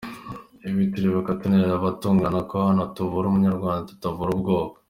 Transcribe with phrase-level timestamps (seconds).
[0.67, 4.75] Ubu turibuka tunereka abatugana ko hano tuvura Umunyarwanda tutavura ubwoko”.